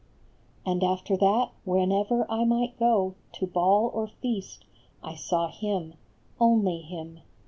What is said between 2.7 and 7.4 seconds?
go To ball or feast, I saw him, only him